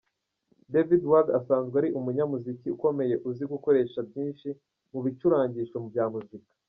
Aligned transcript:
David 0.73 1.01
Wald 1.09 1.27
asanzwe 1.39 1.75
ari 1.81 1.89
umunyamuziki 1.99 2.67
ukomeye 2.75 3.15
uzi 3.29 3.43
gukoresha 3.51 3.99
byinshi 4.09 4.47
mu 4.91 4.99
bicurangisho 5.05 5.77
bya 5.89 6.05
muzika. 6.13 6.47